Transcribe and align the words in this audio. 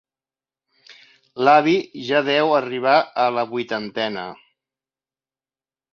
L'avi 1.47 1.75
ja 2.07 2.23
deu 2.29 2.55
arribar 2.61 2.97
a 3.27 3.29
la 3.39 3.47
vuitantena. 3.53 4.25